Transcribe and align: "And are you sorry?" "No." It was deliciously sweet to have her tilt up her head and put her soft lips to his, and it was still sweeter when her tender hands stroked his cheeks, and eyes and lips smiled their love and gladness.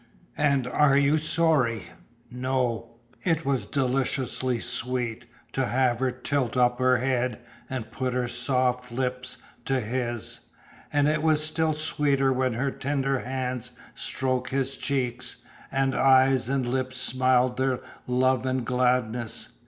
"And 0.39 0.65
are 0.65 0.97
you 0.97 1.19
sorry?" 1.19 1.83
"No." 2.31 2.95
It 3.21 3.45
was 3.45 3.67
deliciously 3.67 4.59
sweet 4.59 5.25
to 5.53 5.67
have 5.67 5.99
her 5.99 6.09
tilt 6.09 6.57
up 6.57 6.79
her 6.79 6.97
head 6.97 7.37
and 7.69 7.91
put 7.91 8.15
her 8.15 8.27
soft 8.27 8.91
lips 8.91 9.37
to 9.65 9.79
his, 9.79 10.39
and 10.91 11.07
it 11.07 11.21
was 11.21 11.43
still 11.45 11.73
sweeter 11.73 12.33
when 12.33 12.53
her 12.53 12.71
tender 12.71 13.19
hands 13.19 13.73
stroked 13.93 14.49
his 14.49 14.75
cheeks, 14.75 15.43
and 15.71 15.93
eyes 15.93 16.49
and 16.49 16.65
lips 16.65 16.97
smiled 16.97 17.57
their 17.57 17.79
love 18.07 18.43
and 18.43 18.65
gladness. 18.65 19.59